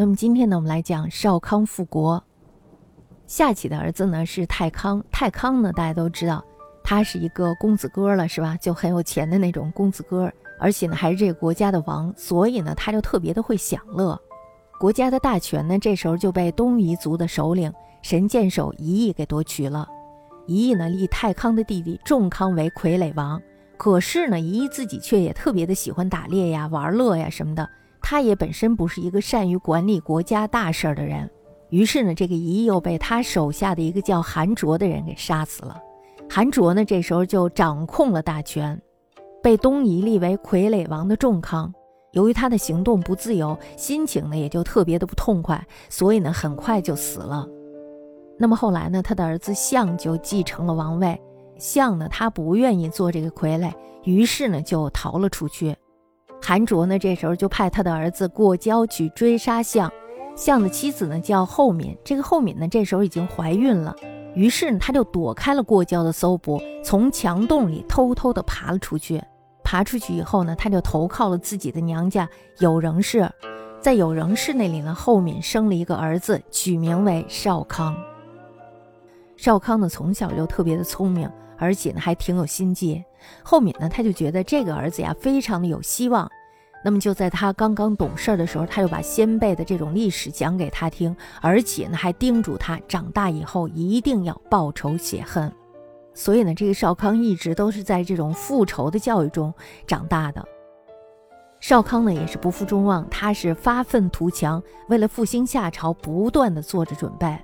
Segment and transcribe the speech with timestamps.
[0.00, 2.22] 那么今天呢，我们来讲少康复国。
[3.26, 6.44] 夏启的儿子呢是太康，太康呢大家都知道，
[6.84, 8.56] 他是一个公子哥了，是吧？
[8.58, 14.16] 就很有钱的那种公子哥，而且呢还是这个国家的王，所以呢他就特别的会享乐。
[14.78, 19.88] 国家的大权呢这时候就被东夷族的首领神箭手一役给夺取了。
[20.46, 23.42] 一役呢立太康的弟弟仲康为傀儡王，
[23.76, 27.68] 可是呢一役自己却也特别的喜欢打猎呀、玩乐呀什么的，
[28.10, 31.28] 他也本身不是一个善于管理国家大事的人。
[31.68, 35.78] 于是呢，这个仪又被他手下的一个叫韩卓的人给杀死了。
[36.26, 38.80] 韩卓呢，这时候就掌控了大权。
[39.42, 41.70] 被东夷立为傀儡王的仲康，
[42.12, 47.46] 由于他的行动不自由，心情呢也就特别的不痛快，所以呢，很快就死了。
[48.38, 51.20] 那么后来呢，他的儿子相就继承了王位。
[51.58, 53.70] 相呢，他不愿意做这个傀儡，
[54.04, 55.76] 于是呢，就逃了出去。
[56.40, 59.90] 韩卓呢，这时候就派他的儿子过江去追杀相。
[60.34, 63.94] 相的妻子呢叫后敏，这个后敏呢这时候已经怀孕了，
[64.34, 69.22] 于是呢他就躲开了过交的搜捕，从墙洞里偷偷的爬了出去。
[69.64, 72.26] 爬出去以后呢，他就投靠了自己的娘家
[72.58, 73.28] 有仍氏，
[73.80, 77.94] 在有仍氏那里呢，后敏生了一个儿子，取名为少康。
[79.36, 81.28] 少康呢从小就特别的聪明，
[81.58, 83.04] 而且呢还挺有心计。
[83.42, 86.30] 后面呢他就觉得这个儿子呀非常的有希望。
[86.84, 95.52] 那么就在他刚刚懂事的时候，他就把先辈的这种历史讲给他听，而且呢还叮嘱他长大以后一定要报仇雪恨。
[96.14, 99.52] 所以呢，这个少康一直都是在这种复仇的教育中
[99.86, 100.44] 长大的。
[101.58, 107.36] 少康呢也是不负众望，他是发愤图强，为了复兴夏朝，不断的做着准备。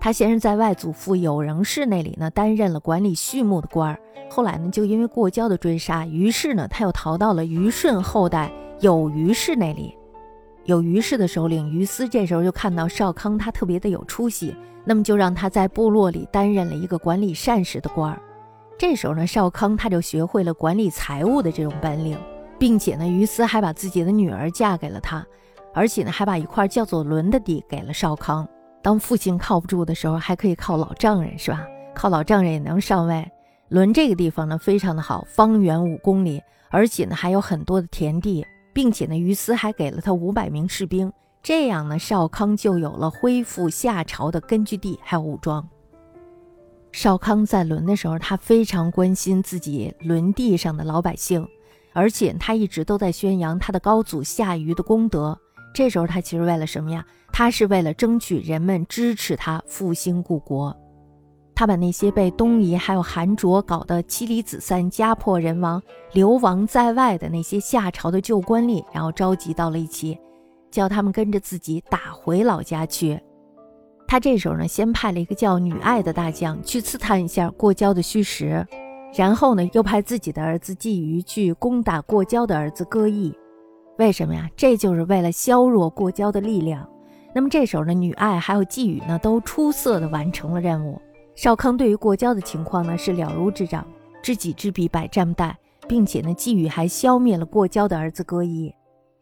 [0.00, 8.50] 他先是在外祖父有仍氏那里呢担任了管理畜牧的官儿，后来呢就因为过交的追杀，于是呢他又逃到了虞舜后代。
[8.80, 9.94] 有虞氏那里，
[10.64, 14.56] 有虞氏的首领于斯，这时候就看到少康他特别的有出息，
[14.86, 18.18] 那么就让他在部落里担任了一个管理膳食的官儿。
[18.78, 22.16] 这时候呢，少康他就学会了管理财务的这种本领，
[22.58, 25.22] 并且呢，于斯还把自己的女儿嫁给了他，
[25.74, 28.48] 而且呢，还把一块叫做伦的地给了少康。
[28.82, 31.66] 当父亲靠不住的时候，还可以靠老丈人，是吧？
[31.94, 33.30] 靠老丈人也能上位。
[33.68, 38.46] 伦这个地方呢，非常的好，方圆五公里，而且呢，还有很多的田地。
[38.72, 45.68] 并且呢，于斯还给了他五百名士兵，这样呢，少康就有了恢复夏朝的根据地，还有武装。
[46.92, 51.44] 少康在伦的时候，他非常关心自己伦地上的老百姓，
[51.92, 55.36] 而且他一直都在宣扬他的高祖夏禹的功德。
[55.74, 57.04] 这时候他其实为了什么呀？
[57.40, 60.76] 他是为了争取人们支持他复兴故国。
[61.54, 70.18] 他把那些被东夷还有韩卓搞得妻离子散、家破人亡、流亡在外的那些夏朝的旧官吏，然后召集到了一起，
[70.70, 73.18] 叫他们跟着自己打回老家去。
[74.06, 78.62] 他这时候呢，先派了一个叫女爱的大将去刺探一下过交的虚实，
[79.14, 83.32] 然后呢，又派自己的儿子季瑜去攻打过交的儿子歌邑。
[83.96, 84.46] 为什么呀？
[84.54, 86.86] 这就是为了削弱过交的力量。
[87.32, 91.00] 那么这时候呢，女爱还有季宇呢，都出色的完成了任务。
[91.36, 93.86] 少康对于过交的情况呢是了如指掌，
[94.22, 95.52] 知己知彼，百战不殆，
[95.88, 98.74] 并且呢，季宇还消灭了过交的儿子歌邑，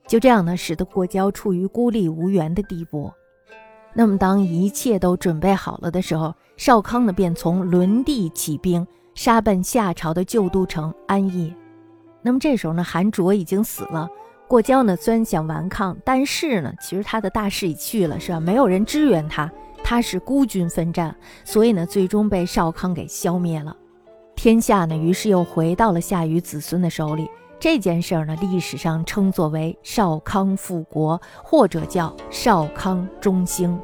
[0.06, 3.12] 就这样呢，使得过交处于孤立无援的地步。
[3.94, 11.54] 那么，当一切都准备好了的时候，少康呢便从轮地起兵，杀奔夏朝的旧都城安邑。
[12.22, 14.08] 那么这时候呢，韩卓已经死了，
[14.48, 18.40] 过江呢虽然想顽抗，但是呢，其实他的大势已去了，是吧？
[18.40, 19.50] 没有人支援他。
[19.84, 21.14] 他是孤军奋战，
[21.44, 23.76] 所以呢，最终被少康给消灭了。
[24.34, 27.30] 天下呢，于是又回到了夏禹子孙的手里。
[27.60, 33.78] 这件事儿呢，历史上称作为少康复国，或者叫少康中兴。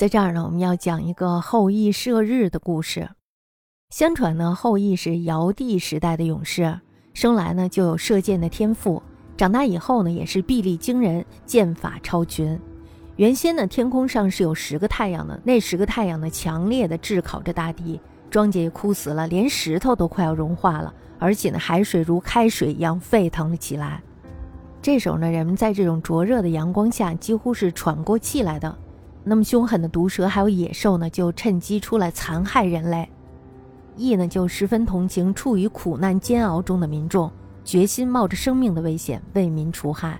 [0.00, 3.10] 在这儿呢，我们要讲一个后羿射日的故事。
[3.90, 6.80] 相传呢，后羿是尧帝时代的勇士，
[7.12, 9.02] 生来呢就有射箭的天赋，
[9.36, 12.58] 长大以后呢也是臂力惊人，剑法超群。
[13.16, 18.00] 原先呢天空上是有十个太阳的，那十个太阳呢强烈的炙烤着大地，
[18.30, 24.02] 庄稼也枯死了，连石头都快要融化了，而且呢海水如开水一样沸腾了起来。
[24.80, 28.74] 这时候呢，人们在这种灼热的阳光下几乎是喘不过气来的。
[29.22, 33.08] 那么凶狠的毒蛇还有野兽呢，就趁机出来残害人类。
[33.96, 37.30] 羿呢就十分同情处于苦难煎熬中的民众，
[37.64, 40.18] 决心冒着生命的危险为民除害。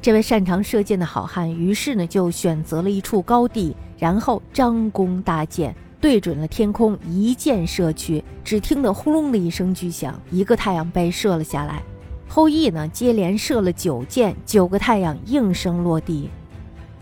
[0.00, 8.22] 这位擅长射箭的好汉，于是呢就选择了一处高地，然后张弓搭箭，对准了天空，一箭射去。
[8.44, 11.82] 只听得轰隆的一声巨响，一个太阳被射了下来。
[12.28, 16.30] 后羿呢，接连射了九箭，九个太阳应声落地。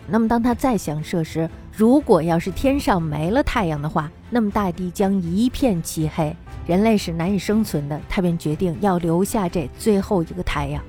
[0.06, 6.36] 那么，当他再想射时，如果要是天上没了太阳的话，那么大地将一片漆黑，
[6.66, 8.00] 人类是难以生存的。
[8.08, 10.82] 他便决定要留下这最后一个太阳。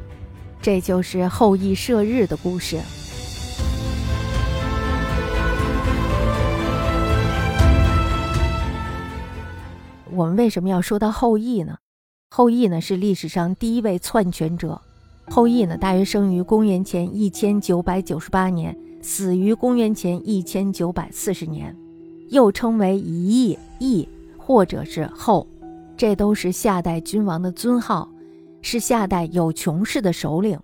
[0.62, 2.78] 这就是后羿射日的故事。
[10.12, 11.78] 我们为什么要说到后羿呢？
[12.30, 14.82] 后羿呢是历史上第一位篡权者。
[15.28, 21.78] 后羿呢大约生于公元前一千九百九十八年，死于公元前一千九百四十年，
[22.30, 25.46] 又称为夷羿、羿或者是后，
[25.96, 28.10] 这都是夏代君王的尊号，
[28.64, 30.60] 是夏代有穷氏的首领。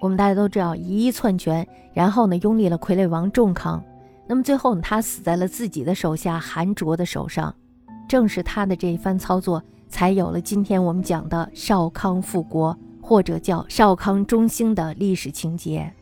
[0.00, 3.84] 我们大家都知道，夷羿篡权，然后呢拥立了傀儡王仲康，
[4.26, 7.54] 那么最后呢他死在了自己的手下韩卓的手上。
[8.08, 15.92] 正是他的这一番操作，才有了今天我们讲的少康复国，或者叫少康中兴的历史情节。